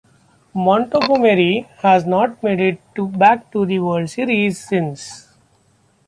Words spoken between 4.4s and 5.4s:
since.